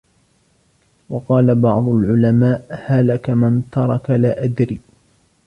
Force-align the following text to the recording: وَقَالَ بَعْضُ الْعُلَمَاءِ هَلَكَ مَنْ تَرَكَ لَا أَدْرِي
وَقَالَ 1.09 1.55
بَعْضُ 1.55 1.87
الْعُلَمَاءِ 1.89 2.67
هَلَكَ 2.85 3.29
مَنْ 3.29 3.63
تَرَكَ 3.71 4.09
لَا 4.09 4.43
أَدْرِي 4.43 4.79